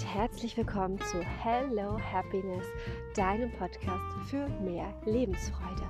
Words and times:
und 0.00 0.14
herzlich 0.14 0.56
willkommen 0.56 0.98
zu 0.98 1.20
Hello 1.20 1.98
Happiness, 2.00 2.64
deinem 3.14 3.52
Podcast 3.52 4.30
für 4.30 4.48
mehr 4.62 4.94
Lebensfreude. 5.04 5.82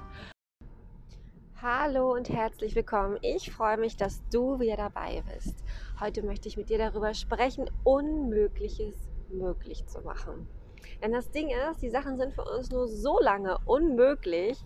Hallo 1.63 2.15
und 2.15 2.29
herzlich 2.29 2.75
willkommen. 2.75 3.19
Ich 3.23 3.53
freue 3.53 3.77
mich, 3.77 3.97
dass 3.97 4.21
du 4.33 4.59
wieder 4.59 4.77
dabei 4.77 5.23
bist. 5.33 5.63
Heute 6.01 6.25
möchte 6.25 6.49
ich 6.49 6.57
mit 6.57 6.71
dir 6.71 6.79
darüber 6.79 7.15
sprechen, 7.15 7.71
Unmögliches 7.85 8.97
möglich 9.29 9.87
zu 9.87 10.01
machen. 10.01 10.49
Denn 11.01 11.13
das 11.13 11.31
Ding 11.31 11.51
ist, 11.71 11.81
die 11.81 11.91
Sachen 11.91 12.19
sind 12.19 12.35
für 12.35 12.45
uns 12.45 12.69
nur 12.71 12.89
so 12.89 13.21
lange 13.21 13.59
unmöglich, 13.65 14.59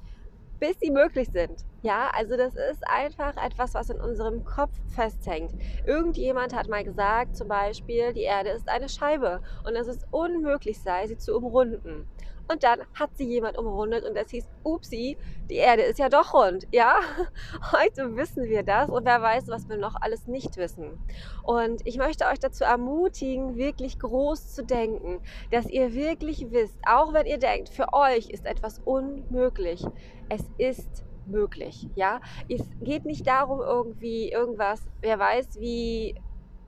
bis 0.58 0.81
sie 0.81 0.90
möglich 0.90 1.29
sind. 1.31 1.67
Ja, 1.85 2.09
also 2.14 2.39
das 2.39 2.55
ist 2.55 2.82
einfach 2.89 3.36
etwas, 3.36 3.75
was 3.75 3.90
in 3.90 4.00
unserem 4.00 4.43
Kopf 4.43 4.72
festhängt. 4.95 5.53
Irgendjemand 5.86 6.54
hat 6.54 6.67
mal 6.67 6.82
gesagt, 6.82 7.36
zum 7.36 7.49
Beispiel, 7.49 8.14
die 8.14 8.22
Erde 8.22 8.49
ist 8.49 8.71
eine 8.71 8.89
Scheibe 8.89 9.43
und 9.67 9.77
es 9.77 9.86
ist 9.86 10.07
unmöglich 10.11 10.81
sei, 10.81 11.07
sie 11.07 11.18
zu 11.18 11.36
umrunden. 11.36 12.08
Und 12.50 12.64
dann 12.64 12.81
hat 12.94 13.11
sie 13.18 13.27
jemand 13.27 13.58
umrundet 13.58 14.03
und 14.07 14.17
es 14.17 14.31
hieß, 14.31 14.49
upsi, 14.63 15.18
die 15.50 15.57
Erde 15.57 15.82
ist 15.82 15.99
ja 15.99 16.08
doch 16.08 16.32
rund. 16.32 16.67
Ja, 16.72 17.00
heute 17.72 18.16
wissen 18.16 18.44
wir 18.44 18.63
das 18.63 18.89
und 18.89 19.05
wer 19.05 19.21
weiß, 19.21 19.49
was 19.49 19.69
wir 19.69 19.77
noch 19.77 19.96
alles 20.00 20.27
nicht 20.27 20.57
wissen. 20.57 20.99
Und 21.43 21.86
ich 21.86 21.99
möchte 21.99 22.25
euch 22.25 22.39
dazu 22.39 22.64
ermutigen, 22.64 23.57
wirklich 23.57 23.99
groß 23.99 24.55
zu 24.55 24.64
denken, 24.64 25.21
dass 25.50 25.66
ihr 25.66 25.93
wirklich 25.93 26.50
wisst, 26.50 26.79
auch 26.86 27.13
wenn 27.13 27.27
ihr 27.27 27.39
denkt, 27.39 27.69
für 27.69 27.93
euch 27.93 28.30
ist 28.30 28.46
etwas 28.46 28.79
unmöglich, 28.86 29.85
es 30.30 30.43
ist 30.57 31.05
möglich. 31.27 31.89
Ja, 31.95 32.20
es 32.48 32.62
geht 32.81 33.05
nicht 33.05 33.27
darum, 33.27 33.61
irgendwie 33.61 34.31
irgendwas, 34.31 34.83
wer 35.01 35.19
weiß, 35.19 35.61
wie 35.61 36.14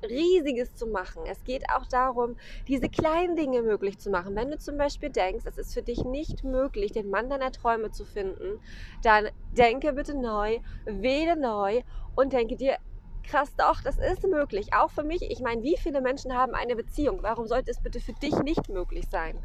Riesiges 0.03 0.75
zu 0.75 0.87
machen. 0.87 1.23
Es 1.27 1.43
geht 1.45 1.65
auch 1.75 1.87
darum, 1.87 2.37
diese 2.69 2.89
kleinen 2.89 3.37
Dinge 3.37 3.63
möglich 3.63 3.98
zu 3.98 4.11
machen. 4.11 4.37
Wenn 4.37 4.51
du 4.51 4.59
zum 4.59 4.77
Beispiel 4.77 5.11
denkst, 5.11 5.45
es 5.47 5.59
ist 5.59 5.75
für 5.75 5.83
dich 5.83 6.05
nicht 6.05 6.45
möglich, 6.45 6.93
den 6.93 7.11
Mann 7.11 7.29
deiner 7.29 7.53
Träume 7.53 7.91
zu 7.91 8.05
finden, 8.05 8.61
dann 9.03 9.29
denke 9.53 9.93
bitte 9.93 10.17
neu, 10.17 10.59
wähle 10.85 11.37
neu 11.37 11.83
und 12.15 12.33
denke 12.33 12.57
dir, 12.57 12.77
krass 13.23 13.55
doch, 13.57 13.83
das 13.83 13.98
ist 13.98 14.23
möglich. 14.25 14.73
Auch 14.75 14.91
für 14.91 15.05
mich. 15.05 15.23
Ich 15.23 15.41
meine, 15.41 15.63
wie 15.63 15.77
viele 15.77 16.01
Menschen 16.01 16.35
haben 16.35 16.55
eine 16.55 16.77
Beziehung? 16.77 17.23
Warum 17.23 17.47
sollte 17.47 17.70
es 17.70 17.81
bitte 17.83 18.01
für 18.01 18.13
dich 18.13 18.39
nicht 18.43 18.69
möglich 18.69 19.07
sein? 19.11 19.39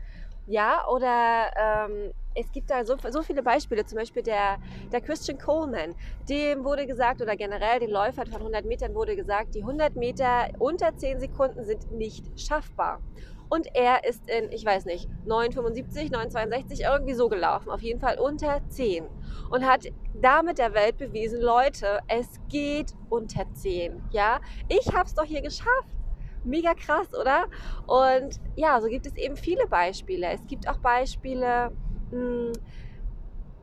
Ja, 0.48 0.88
oder 0.88 1.52
ähm, 1.56 2.12
es 2.34 2.52
gibt 2.52 2.70
da 2.70 2.84
so, 2.86 2.96
so 3.10 3.22
viele 3.22 3.44
Beispiele, 3.44 3.86
zum 3.86 3.98
Beispiel 3.98 4.24
der, 4.24 4.58
der 4.92 5.02
Christian 5.02 5.38
Coleman, 5.38 5.96
dem 6.30 6.64
wurde 6.64 6.88
gesagt, 6.88 7.22
oder 7.22 7.36
generell 7.36 7.80
den 7.80 7.92
Läufern 7.92 8.28
von 8.28 8.38
100 8.38 8.66
Metern 8.66 8.96
wurde 8.96 9.16
gesagt, 9.16 9.54
die 9.56 9.62
100 9.62 9.96
Meter 9.96 10.48
unter 10.60 10.96
10 10.96 11.20
Sekunden 11.20 11.64
sind 11.64 11.92
nicht 11.92 12.40
schaffbar. 12.40 13.02
Und 13.50 13.68
er 13.74 14.06
ist 14.06 14.30
in, 14.30 14.50
ich 14.52 14.66
weiß 14.66 14.86
nicht, 14.86 15.10
9,75, 15.28 16.10
9,62 16.14 16.90
irgendwie 16.90 17.14
so 17.14 17.28
gelaufen, 17.28 17.70
auf 17.70 17.82
jeden 17.82 18.00
Fall 18.00 18.18
unter 18.18 18.62
10. 18.70 19.06
Und 19.50 19.66
hat 19.66 19.88
damit 20.14 20.58
der 20.58 20.74
Welt 20.74 20.98
bewiesen, 20.98 21.42
Leute, 21.42 22.00
es 22.08 22.28
geht 22.48 22.94
unter 23.10 23.44
10. 23.54 24.02
Ja, 24.12 24.40
ich 24.70 24.94
habe 24.94 25.06
es 25.06 25.14
doch 25.14 25.26
hier 25.26 25.42
geschafft 25.42 26.01
mega 26.44 26.74
krass, 26.74 27.14
oder? 27.14 27.46
Und 27.88 28.36
ja, 28.56 28.80
so 28.82 28.88
gibt 28.88 29.06
es 29.06 29.16
eben 29.16 29.36
viele 29.36 29.68
Beispiele. 29.68 30.28
Es 30.32 30.46
gibt 30.48 30.68
auch 30.68 30.78
Beispiele, 30.80 31.72
hm, 32.12 32.52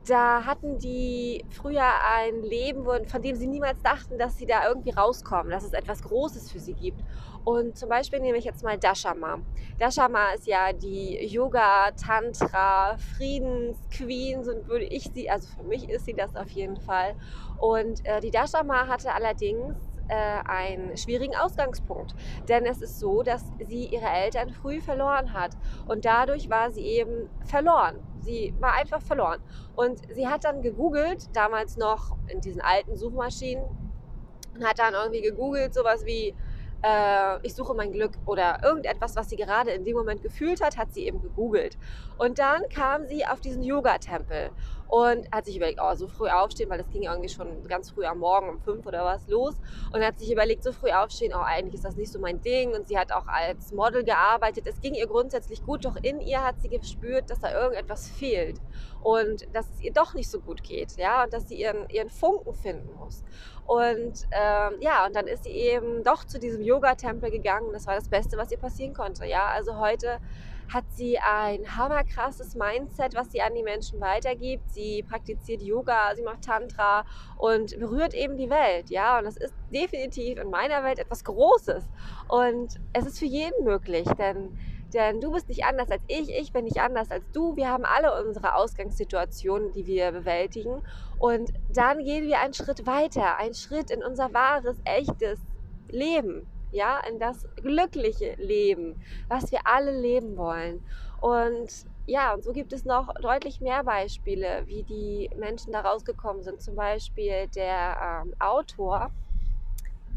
da 0.09 0.45
hatten 0.47 0.79
die 0.79 1.45
früher 1.51 1.85
ein 2.17 2.43
Leben, 2.43 2.85
von 3.07 3.23
dem 3.23 3.37
sie 3.37 3.47
niemals 3.47 3.81
dachten, 3.83 4.19
dass 4.19 4.37
sie 4.37 4.47
da 4.47 4.67
irgendwie 4.67 4.91
rauskommen, 4.91 5.51
dass 5.51 5.65
es 5.65 5.73
etwas 5.73 6.03
Großes 6.03 6.51
für 6.51 6.59
sie 6.59 6.73
gibt. 6.73 7.03
Und 7.45 7.77
zum 7.77 7.89
Beispiel 7.89 8.21
nehme 8.21 8.39
ich 8.39 8.45
jetzt 8.45 8.63
mal 8.63 8.79
Dashama. 8.79 9.39
Dashama 9.79 10.33
ist 10.33 10.47
ja 10.47 10.73
die 10.73 11.27
Yoga, 11.27 11.91
Tantra, 11.93 12.97
Friedensqueen, 12.97 14.45
so 14.45 14.53
würde 14.67 14.85
ich 14.87 15.05
sie, 15.13 15.29
also 15.29 15.49
für 15.49 15.65
mich 15.65 15.89
ist 15.89 16.07
sie 16.07 16.15
das 16.15 16.35
auf 16.37 16.49
jeden 16.51 16.81
Fall. 16.81 17.15
Und 17.59 18.05
äh, 18.05 18.21
die 18.21 18.31
Dashama 18.31 18.87
hatte 18.87 19.13
allerdings 19.13 19.77
äh, 20.09 20.41
einen 20.45 20.97
schwierigen 20.97 21.37
Ausgangspunkt. 21.37 22.15
Denn 22.49 22.67
es 22.67 22.83
ist 22.83 22.99
so, 22.99 23.23
dass 23.23 23.45
sie 23.61 23.87
ihre 23.87 24.09
Eltern 24.09 24.51
früh 24.51 24.81
verloren 24.81 25.33
hat. 25.33 25.53
Und 25.87 26.05
dadurch 26.05 26.51
war 26.51 26.71
sie 26.71 26.83
eben 26.83 27.29
verloren. 27.45 28.01
Sie 28.21 28.55
war 28.61 28.75
einfach 28.75 29.01
verloren. 29.01 29.41
Und 29.77 30.01
sie 30.13 30.27
hat 30.27 30.45
dann 30.45 30.63
gegoogelt, 30.63 31.35
damals 31.35 31.77
noch 31.77 32.17
in 32.29 32.41
diesen 32.41 32.61
alten 32.61 32.97
Suchmaschinen, 32.97 33.65
und 34.55 34.65
hat 34.65 34.79
dann 34.79 34.95
irgendwie 34.95 35.23
gegoogelt, 35.23 35.73
sowas 35.73 36.05
wie 36.05 36.35
äh, 36.83 37.47
ich 37.47 37.55
suche 37.55 37.75
mein 37.75 37.93
Glück 37.93 38.13
oder 38.27 38.61
irgendetwas, 38.63 39.17
was 39.17 39.29
sie 39.29 39.37
gerade 39.37 39.71
in 39.71 39.85
dem 39.85 39.97
Moment 39.97 40.23
gefühlt 40.23 40.63
hat, 40.63 40.77
hat 40.77 40.93
sie 40.93 41.07
eben 41.07 41.21
gegoogelt. 41.21 41.77
Und 42.19 42.39
dann 42.39 42.69
kam 42.69 43.07
sie 43.07 43.27
auf 43.27 43.41
diesen 43.41 43.63
Yoga-Tempel 43.63 44.51
und 44.89 45.31
hat 45.33 45.45
sich 45.45 45.57
überlegt, 45.57 45.81
oh, 45.83 45.95
so 45.95 46.09
früh 46.09 46.29
aufstehen, 46.29 46.71
weil 46.71 46.79
das 46.79 46.91
ging 46.91 47.03
irgendwie 47.03 47.29
schon 47.29 47.67
ganz 47.69 47.91
früh 47.91 48.05
am 48.05 48.19
Morgen 48.19 48.49
um 48.49 48.59
fünf 48.59 48.87
oder 48.87 49.05
was 49.05 49.29
los 49.29 49.55
und 49.93 50.03
hat 50.03 50.19
sich 50.19 50.33
überlegt, 50.33 50.65
so 50.65 50.73
früh 50.73 50.91
aufstehen, 50.91 51.33
oh, 51.35 51.43
eigentlich 51.43 51.75
ist 51.75 51.85
das 51.85 51.97
nicht 51.97 52.11
so 52.11 52.19
mein 52.19 52.41
Ding 52.41 52.75
und 52.75 52.89
sie 52.89 52.99
hat 52.99 53.13
auch 53.13 53.27
als 53.27 53.73
Model 53.73 54.03
gearbeitet. 54.03 54.67
Es 54.67 54.81
ging 54.81 54.95
ihr 54.95 55.07
grundsätzlich 55.07 55.63
gut, 55.65 55.85
doch 55.85 55.97
in 56.03 56.21
ihr 56.21 56.43
hat 56.43 56.61
sie 56.61 56.71
gespürt, 56.71 57.31
dass 57.31 57.41
da 57.41 57.53
irgendetwas 57.53 58.09
fehlt 58.09 58.61
und 59.03 59.47
dass 59.55 59.67
es 59.71 59.81
ihr 59.83 59.93
doch 59.93 60.15
nicht 60.15 60.31
so 60.31 60.41
gut 60.41 60.63
geht, 60.63 60.97
ja, 60.97 61.25
und 61.25 61.33
dass 61.33 61.49
sie 61.49 61.61
ihren, 61.61 61.89
ihren 61.91 62.09
Funken 62.09 62.55
finden 62.55 62.93
muss. 62.95 63.23
Und 63.67 64.27
ähm, 64.33 64.81
ja, 64.81 65.05
und 65.05 65.15
dann 65.15 65.27
ist 65.27 65.45
sie 65.45 65.51
eben 65.51 66.03
doch 66.03 66.25
zu 66.25 66.39
diesem 66.39 66.63
Yoga-Tempel 66.63 67.31
gegangen. 67.31 67.71
Das 67.75 67.87
war 67.87 67.95
das 67.95 68.09
Beste, 68.09 68.39
was 68.39 68.51
ihr 68.51 68.57
passieren 68.57 68.95
konnte. 68.95 69.27
Ja, 69.27 69.49
also 69.49 69.79
heute 69.79 70.19
hat 70.73 70.85
sie 70.91 71.19
ein 71.19 71.77
hammerkrasses 71.77 72.55
Mindset, 72.55 73.15
was 73.15 73.33
sie 73.33 73.41
an 73.41 73.55
die 73.55 73.63
Menschen 73.63 74.01
weitergibt. 74.01 74.71
Sie 74.71 75.03
praktiziert 75.03 75.63
Yoga, 75.63 76.15
sie 76.15 76.23
macht 76.23 76.43
Tantra 76.45 77.05
und 77.37 77.79
berührt 77.79 78.15
eben 78.15 78.37
die 78.37 78.51
Welt. 78.51 78.91
Ja, 78.91 79.19
und 79.19 79.25
das 79.25 79.37
ist 79.37 79.55
definitiv 79.73 80.39
in 80.39 80.51
meiner 80.51 80.85
Welt 80.85 80.99
etwas 80.99 81.25
Großes. 81.25 81.85
Und 82.29 82.75
es 82.93 83.07
ist 83.07 83.19
für 83.19 83.27
jeden 83.27 83.65
möglich, 83.65 84.07
denn 84.19 84.57
denn 84.95 85.21
du 85.21 85.33
bist 85.33 85.49
nicht 85.49 85.65
anders 85.65 85.91
als 85.91 86.03
ich, 86.07 86.31
ich 86.31 86.53
bin 86.53 86.65
nicht 86.65 86.81
anders 86.81 87.11
als 87.11 87.31
du. 87.33 87.57
Wir 87.57 87.69
haben 87.69 87.85
alle 87.85 88.25
unsere 88.25 88.55
Ausgangssituationen, 88.55 89.73
die 89.73 89.87
wir 89.87 90.13
bewältigen. 90.13 90.83
Und 91.19 91.53
dann 91.75 91.99
gehen 91.99 92.27
wir 92.27 92.41
einen 92.41 92.55
Schritt 92.55 92.87
weiter, 92.87 93.37
einen 93.37 93.55
Schritt 93.55 93.91
in 93.91 94.03
unser 94.03 94.33
wahres, 94.33 94.79
echtes 94.85 95.39
Leben, 95.91 96.47
ja, 96.71 97.01
in 97.09 97.19
das 97.19 97.47
glückliche 97.57 98.35
Leben, 98.35 99.01
was 99.29 99.51
wir 99.53 99.61
alle 99.65 99.99
leben 99.99 100.37
wollen. 100.37 100.85
Und 101.21 101.87
ja, 102.07 102.33
und 102.33 102.43
so 102.43 102.53
gibt 102.53 102.73
es 102.73 102.85
noch 102.85 103.13
deutlich 103.15 103.61
mehr 103.61 103.85
Beispiele, 103.85 104.63
wie 104.67 104.83
die 104.83 105.31
Menschen 105.37 105.73
da 105.73 105.81
rausgekommen 105.81 106.43
sind. 106.43 106.63
Zum 106.63 106.75
Beispiel 106.75 107.49
der 107.55 108.23
ähm, 108.25 108.35
Autor 108.39 109.11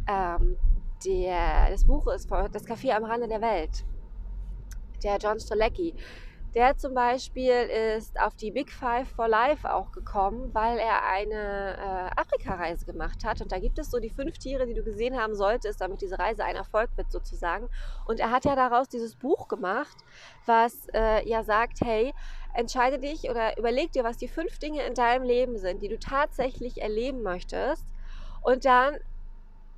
ähm, 0.07 0.57
der, 1.05 1.69
des 1.69 1.85
Buches 1.85 2.27
Das 2.27 2.65
Café 2.65 2.91
am 2.91 3.03
Rande 3.03 3.27
der 3.27 3.41
Welt 3.41 3.83
der 5.03 5.17
John 5.17 5.39
Stolecki. 5.39 5.93
Der 6.53 6.75
zum 6.75 6.93
Beispiel 6.93 7.53
ist 7.97 8.19
auf 8.19 8.35
die 8.35 8.51
Big 8.51 8.71
Five 8.71 9.07
for 9.07 9.29
Life 9.29 9.71
auch 9.71 9.93
gekommen, 9.93 10.53
weil 10.53 10.77
er 10.79 11.05
eine 11.05 11.77
äh, 11.77 12.19
Afrika-Reise 12.19 12.85
gemacht 12.85 13.23
hat. 13.23 13.41
Und 13.41 13.53
da 13.53 13.59
gibt 13.59 13.79
es 13.79 13.89
so 13.89 13.99
die 13.99 14.09
fünf 14.09 14.37
Tiere, 14.37 14.67
die 14.67 14.73
du 14.73 14.83
gesehen 14.83 15.17
haben 15.17 15.33
solltest, 15.33 15.79
damit 15.79 16.01
diese 16.01 16.19
Reise 16.19 16.43
ein 16.43 16.57
Erfolg 16.57 16.89
wird 16.97 17.09
sozusagen. 17.09 17.69
Und 18.05 18.19
er 18.19 18.31
hat 18.31 18.43
ja 18.43 18.57
daraus 18.57 18.89
dieses 18.89 19.15
Buch 19.15 19.47
gemacht, 19.47 19.95
was 20.45 20.87
äh, 20.93 21.25
ja 21.27 21.43
sagt, 21.43 21.79
hey, 21.81 22.13
entscheide 22.53 22.99
dich 22.99 23.29
oder 23.29 23.57
überleg 23.57 23.93
dir, 23.93 24.03
was 24.03 24.17
die 24.17 24.27
fünf 24.27 24.59
Dinge 24.59 24.83
in 24.83 24.93
deinem 24.93 25.23
Leben 25.23 25.57
sind, 25.57 25.81
die 25.81 25.87
du 25.87 25.97
tatsächlich 25.97 26.81
erleben 26.81 27.23
möchtest. 27.23 27.85
Und 28.41 28.65
dann 28.65 28.97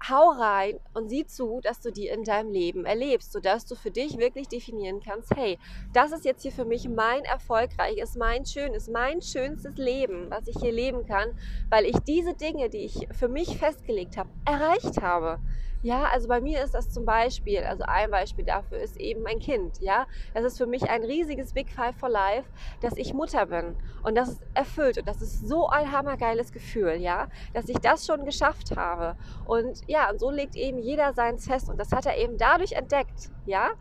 hau 0.09 0.31
rein 0.31 0.79
und 0.94 1.09
sieh 1.09 1.25
zu, 1.25 1.59
dass 1.61 1.79
du 1.79 1.91
die 1.91 2.07
in 2.07 2.23
deinem 2.23 2.51
Leben 2.51 2.85
erlebst, 2.85 3.31
sodass 3.31 3.65
du 3.65 3.75
für 3.75 3.91
dich 3.91 4.17
wirklich 4.17 4.47
definieren 4.47 5.00
kannst, 5.00 5.35
hey, 5.35 5.57
das 5.94 6.11
ist 6.11 6.25
jetzt 6.25 6.41
hier 6.41 6.51
für 6.51 6.65
mich 6.65 6.89
mein 6.89 7.23
erfolgreiches, 7.23 8.15
mein 8.15 8.45
schönes, 8.45 8.89
mein 8.89 9.21
schönstes 9.21 9.75
Leben, 9.77 10.29
was 10.29 10.47
ich 10.47 10.57
hier 10.59 10.71
leben 10.71 11.05
kann, 11.05 11.38
weil 11.69 11.85
ich 11.85 11.97
diese 12.00 12.33
Dinge, 12.33 12.69
die 12.69 12.85
ich 12.85 13.07
für 13.11 13.29
mich 13.29 13.57
festgelegt 13.57 14.17
habe, 14.17 14.29
erreicht 14.45 15.01
habe. 15.01 15.39
Ja, 15.83 16.06
also 16.06 16.30
bei 16.30 16.39
mir 16.39 16.63
ist 16.63 16.74
das 16.74 16.89
zum 16.89 17.03
Beispiel, 17.06 17.59
also 17.59 17.83
ein 17.85 18.09
Beispiel 18.09 18.45
dafür 18.45 18.77
ist 18.80 18.95
eben 18.97 19.21
mein 19.21 19.39
Kind. 19.39 19.81
Ja, 19.81 20.07
das 20.33 20.45
ist 20.45 20.57
für 20.57 20.65
mich 20.65 20.89
ein 20.89 21.03
riesiges 21.03 21.51
Big 21.51 21.69
Five 21.69 21.97
for 21.97 22.07
Life, 22.07 22.50
dass 22.80 22.95
ich 22.95 23.13
Mutter 23.13 23.45
bin 23.47 23.75
und 24.01 24.15
das 24.15 24.30
ist 24.30 24.41
erfüllt 24.53 24.97
und 24.97 25.09
das 25.09 25.21
ist 25.21 25.45
so 25.45 25.68
ein 25.68 25.91
hammergeiles 25.91 26.53
Gefühl, 26.53 26.95
ja, 26.95 27.27
dass 27.53 27.68
ich 27.68 27.77
das 27.80 28.06
schon 28.06 28.24
geschafft 28.24 28.77
habe. 28.77 29.18
Und 29.45 29.81
ja, 29.88 30.09
und 30.09 30.21
so 30.21 30.31
legt 30.31 30.56
eben 30.56 30.80
jeder 30.80 31.12
sein 31.12 31.38
fest 31.38 31.69
und 31.69 31.77
das 31.77 31.91
hat 31.91 32.06
er 32.06 32.15
eben 32.18 32.38
dadurch 32.38 32.71
entdeckt, 32.71 33.30
ja. 33.45 33.71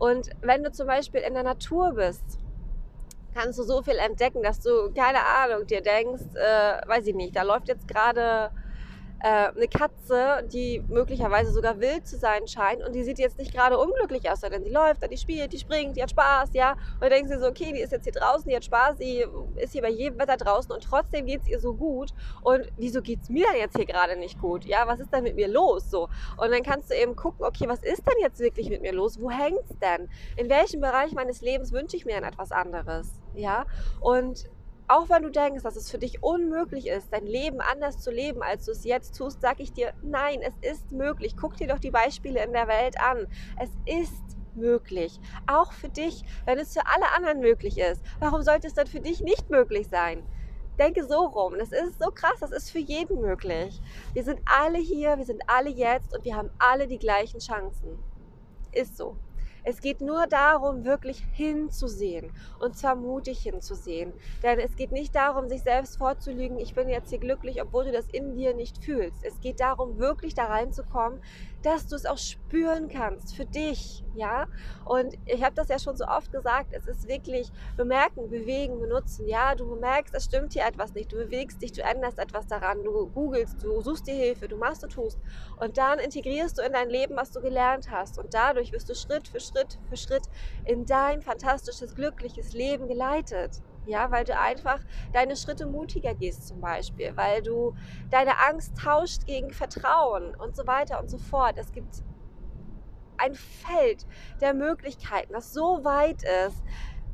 Und 0.00 0.30
wenn 0.40 0.64
du 0.64 0.72
zum 0.72 0.88
Beispiel 0.88 1.20
in 1.20 1.34
der 1.34 1.44
Natur 1.44 1.92
bist, 1.92 2.40
kannst 3.34 3.60
du 3.60 3.62
so 3.62 3.82
viel 3.82 3.98
entdecken, 3.98 4.42
dass 4.42 4.60
du 4.60 4.92
keine 4.92 5.24
Ahnung 5.24 5.64
dir 5.68 5.80
denkst, 5.80 6.34
äh, 6.34 6.88
weiß 6.88 7.06
ich 7.06 7.14
nicht, 7.14 7.36
da 7.36 7.42
läuft 7.42 7.68
jetzt 7.68 7.86
gerade 7.86 8.50
äh, 9.22 9.50
eine 9.54 9.68
Katze, 9.68 10.48
die 10.52 10.82
möglicherweise 10.88 11.52
sogar 11.52 11.80
wild 11.80 12.06
zu 12.06 12.18
sein 12.18 12.48
scheint 12.48 12.82
und 12.82 12.92
die 12.92 13.04
sieht 13.04 13.20
jetzt 13.20 13.38
nicht 13.38 13.54
gerade 13.54 13.78
unglücklich 13.78 14.28
aus, 14.28 14.40
sondern 14.40 14.64
die 14.64 14.70
läuft, 14.70 15.08
die 15.08 15.16
spielt, 15.16 15.52
die 15.52 15.58
springt, 15.58 15.96
die 15.96 16.02
hat 16.02 16.10
Spaß, 16.10 16.50
ja. 16.54 16.72
Und 16.72 17.02
dann 17.02 17.10
denken 17.10 17.28
sie 17.28 17.38
so, 17.38 17.46
okay, 17.46 17.72
die 17.72 17.80
ist 17.80 17.92
jetzt 17.92 18.04
hier 18.04 18.12
draußen, 18.12 18.48
die 18.48 18.56
hat 18.56 18.64
Spaß, 18.64 18.96
die 18.96 19.24
ist 19.56 19.72
hier 19.72 19.82
bei 19.82 19.90
jedem 19.90 20.18
Wetter 20.18 20.36
draußen 20.36 20.72
und 20.72 20.82
trotzdem 20.82 21.26
geht 21.26 21.42
es 21.42 21.48
ihr 21.48 21.60
so 21.60 21.72
gut. 21.72 22.10
Und 22.42 22.66
wieso 22.76 23.00
geht 23.00 23.22
es 23.22 23.28
mir 23.28 23.46
denn 23.52 23.60
jetzt 23.60 23.76
hier 23.76 23.86
gerade 23.86 24.16
nicht 24.16 24.40
gut? 24.40 24.64
Ja, 24.64 24.88
was 24.88 24.98
ist 24.98 25.12
denn 25.12 25.22
mit 25.22 25.36
mir 25.36 25.48
los? 25.48 25.88
So. 25.88 26.08
Und 26.36 26.50
dann 26.50 26.64
kannst 26.64 26.90
du 26.90 26.96
eben 26.96 27.14
gucken, 27.14 27.46
okay, 27.46 27.68
was 27.68 27.82
ist 27.82 28.04
denn 28.06 28.18
jetzt 28.20 28.40
wirklich 28.40 28.70
mit 28.70 28.82
mir 28.82 28.92
los? 28.92 29.20
Wo 29.20 29.30
hängt 29.30 29.62
es 29.70 29.78
denn? 29.78 30.08
In 30.36 30.48
welchem 30.48 30.80
Bereich 30.80 31.12
meines 31.12 31.42
Lebens 31.42 31.72
wünsche 31.72 31.96
ich 31.96 32.04
mir 32.04 32.14
denn 32.14 32.24
etwas 32.24 32.50
anderes? 32.50 33.20
Ja, 33.34 33.66
und 34.00 34.50
auch 34.88 35.08
wenn 35.08 35.22
du 35.22 35.30
denkst, 35.30 35.62
dass 35.62 35.76
es 35.76 35.90
für 35.90 35.98
dich 35.98 36.22
unmöglich 36.22 36.86
ist, 36.88 37.12
dein 37.12 37.26
Leben 37.26 37.60
anders 37.60 37.98
zu 37.98 38.10
leben, 38.10 38.42
als 38.42 38.64
du 38.66 38.72
es 38.72 38.84
jetzt 38.84 39.16
tust, 39.16 39.40
sage 39.40 39.62
ich 39.62 39.72
dir, 39.72 39.94
nein, 40.02 40.40
es 40.42 40.54
ist 40.60 40.92
möglich. 40.92 41.36
Guck 41.36 41.56
dir 41.56 41.68
doch 41.68 41.78
die 41.78 41.90
Beispiele 41.90 42.44
in 42.44 42.52
der 42.52 42.68
Welt 42.68 43.00
an. 43.00 43.26
Es 43.58 43.70
ist 43.86 44.36
möglich. 44.54 45.18
Auch 45.46 45.72
für 45.72 45.88
dich, 45.88 46.24
wenn 46.44 46.58
es 46.58 46.74
für 46.74 46.86
alle 46.86 47.10
anderen 47.16 47.40
möglich 47.40 47.78
ist. 47.78 48.02
Warum 48.20 48.42
sollte 48.42 48.66
es 48.66 48.74
dann 48.74 48.86
für 48.86 49.00
dich 49.00 49.20
nicht 49.20 49.50
möglich 49.50 49.88
sein? 49.88 50.22
Denke 50.78 51.04
so 51.06 51.26
rum. 51.26 51.54
Das 51.58 51.72
ist 51.72 51.98
so 52.02 52.10
krass. 52.10 52.40
Das 52.40 52.50
ist 52.50 52.70
für 52.70 52.78
jeden 52.78 53.20
möglich. 53.20 53.80
Wir 54.12 54.24
sind 54.24 54.40
alle 54.44 54.78
hier, 54.78 55.16
wir 55.18 55.24
sind 55.24 55.42
alle 55.46 55.70
jetzt 55.70 56.16
und 56.16 56.24
wir 56.24 56.36
haben 56.36 56.50
alle 56.58 56.86
die 56.86 56.98
gleichen 56.98 57.40
Chancen. 57.40 57.98
Ist 58.72 58.96
so. 58.96 59.16
Es 59.64 59.80
geht 59.80 60.00
nur 60.00 60.26
darum, 60.26 60.84
wirklich 60.84 61.22
hinzusehen 61.32 62.32
und 62.58 62.76
zwar 62.76 62.96
mutig 62.96 63.40
hinzusehen. 63.40 64.12
Denn 64.42 64.58
es 64.58 64.74
geht 64.76 64.92
nicht 64.92 65.14
darum, 65.14 65.48
sich 65.48 65.62
selbst 65.62 65.98
vorzulügen, 65.98 66.58
ich 66.58 66.74
bin 66.74 66.88
jetzt 66.88 67.10
hier 67.10 67.18
glücklich, 67.18 67.62
obwohl 67.62 67.84
du 67.84 67.92
das 67.92 68.06
in 68.08 68.34
dir 68.34 68.54
nicht 68.54 68.84
fühlst. 68.84 69.24
Es 69.24 69.40
geht 69.40 69.60
darum, 69.60 69.98
wirklich 69.98 70.34
da 70.34 70.46
reinzukommen, 70.46 71.20
dass 71.62 71.86
du 71.86 71.94
es 71.94 72.06
auch 72.06 72.18
spüren 72.18 72.88
kannst 72.88 73.36
für 73.36 73.44
dich, 73.44 74.04
ja? 74.14 74.46
Und 74.84 75.14
ich 75.26 75.42
habe 75.44 75.54
das 75.54 75.68
ja 75.68 75.78
schon 75.78 75.96
so 75.96 76.06
oft 76.06 76.32
gesagt, 76.32 76.72
es 76.72 76.86
ist 76.86 77.06
wirklich 77.06 77.50
bemerken, 77.76 78.28
bewegen, 78.28 78.80
benutzen. 78.80 79.28
Ja, 79.28 79.54
du 79.54 79.76
merkst, 79.76 80.14
es 80.14 80.24
stimmt 80.24 80.52
hier 80.52 80.64
etwas 80.64 80.92
nicht, 80.94 81.12
du 81.12 81.16
bewegst 81.16 81.62
dich, 81.62 81.72
du 81.72 81.82
änderst 81.82 82.18
etwas 82.18 82.46
daran, 82.46 82.82
du 82.82 83.06
googelst, 83.08 83.62
du 83.62 83.80
suchst 83.80 84.06
dir 84.06 84.14
Hilfe, 84.14 84.48
du 84.48 84.56
machst, 84.56 84.82
du 84.82 84.88
tust 84.88 85.18
und 85.60 85.78
dann 85.78 85.98
integrierst 85.98 86.58
du 86.58 86.62
in 86.62 86.72
dein 86.72 86.90
Leben, 86.90 87.16
was 87.16 87.30
du 87.30 87.40
gelernt 87.40 87.90
hast 87.90 88.18
und 88.18 88.34
dadurch 88.34 88.72
wirst 88.72 88.88
du 88.88 88.94
Schritt 88.94 89.28
für 89.28 89.40
Schritt 89.52 89.78
für 89.88 89.96
Schritt 89.96 90.28
in 90.64 90.84
dein 90.86 91.22
fantastisches, 91.22 91.94
glückliches 91.94 92.52
Leben 92.52 92.88
geleitet. 92.88 93.62
Ja, 93.84 94.10
weil 94.10 94.24
du 94.24 94.38
einfach 94.38 94.78
deine 95.12 95.36
Schritte 95.36 95.66
mutiger 95.66 96.14
gehst 96.14 96.46
zum 96.46 96.60
Beispiel, 96.60 97.16
weil 97.16 97.42
du 97.42 97.74
deine 98.10 98.38
Angst 98.48 98.76
tauscht 98.76 99.26
gegen 99.26 99.50
Vertrauen 99.50 100.36
und 100.36 100.54
so 100.54 100.66
weiter 100.66 101.00
und 101.00 101.10
so 101.10 101.18
fort. 101.18 101.58
Es 101.58 101.72
gibt 101.72 102.02
ein 103.16 103.34
Feld 103.34 104.06
der 104.40 104.54
Möglichkeiten, 104.54 105.32
das 105.32 105.52
so 105.52 105.84
weit 105.84 106.22
ist, 106.46 106.62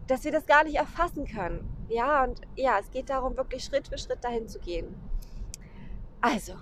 dass 0.07 0.25
wir 0.25 0.33
das 0.33 0.47
gar 0.47 0.65
nicht 0.65 0.77
erfassen 0.77 1.27
können. 1.27 1.69
Ja, 1.89 2.25
und 2.25 2.41
ja, 2.55 2.79
es 2.79 2.91
geht 2.91 3.09
darum, 3.09 3.37
wirklich 3.37 3.65
Schritt 3.65 3.89
für 3.89 3.99
Schritt 3.99 4.23
dahin 4.23 4.47
zu 4.47 4.59
gehen. 4.59 4.95
Also, 6.21 6.55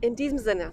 in 0.00 0.14
diesem 0.14 0.38
Sinne 0.38 0.72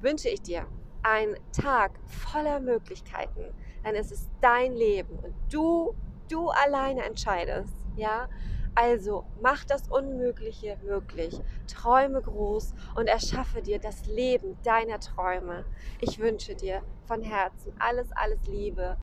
wünsche 0.00 0.28
ich 0.28 0.42
dir 0.42 0.66
einen 1.02 1.36
Tag 1.52 1.92
voller 2.06 2.60
Möglichkeiten, 2.60 3.52
denn 3.84 3.94
es 3.94 4.12
ist 4.12 4.30
dein 4.40 4.72
Leben 4.74 5.18
und 5.18 5.34
du, 5.50 5.94
du 6.28 6.48
alleine 6.48 7.04
entscheidest, 7.04 7.74
ja? 7.96 8.28
Also 8.74 9.26
mach 9.42 9.64
das 9.64 9.88
Unmögliche 9.88 10.78
möglich. 10.82 11.38
Träume 11.66 12.22
groß 12.22 12.72
und 12.94 13.06
erschaffe 13.06 13.60
dir 13.60 13.78
das 13.78 14.06
Leben 14.06 14.56
deiner 14.64 14.98
Träume. 14.98 15.66
Ich 16.00 16.18
wünsche 16.18 16.54
dir 16.54 16.82
von 17.04 17.22
Herzen 17.22 17.74
alles, 17.78 18.10
alles 18.12 18.46
Liebe. 18.46 18.96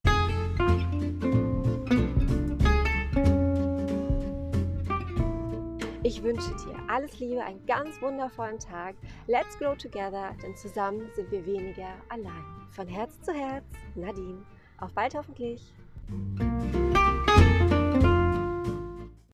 Ich 6.02 6.24
wünsche 6.24 6.50
dir 6.56 6.76
alles 6.88 7.20
Liebe, 7.20 7.44
einen 7.44 7.64
ganz 7.68 8.02
wundervollen 8.02 8.58
Tag. 8.58 8.96
Let's 9.28 9.56
grow 9.60 9.78
together, 9.78 10.36
denn 10.42 10.56
zusammen 10.56 11.08
sind 11.14 11.30
wir 11.30 11.46
weniger 11.46 11.90
allein. 12.10 12.44
Von 12.72 12.88
Herz 12.88 13.22
zu 13.22 13.31
Herz, 13.31 13.66
Nadine. 13.94 14.44
Auf 14.81 14.94
bald 14.94 15.14
hoffentlich. 15.16 15.74